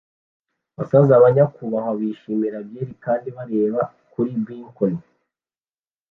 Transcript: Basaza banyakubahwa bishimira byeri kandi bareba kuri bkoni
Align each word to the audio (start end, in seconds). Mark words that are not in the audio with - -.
Basaza 0.77 1.15
banyakubahwa 1.23 1.91
bishimira 1.99 2.57
byeri 2.67 2.93
kandi 3.03 3.27
bareba 3.37 3.81
kuri 4.11 4.31
bkoni 4.45 5.01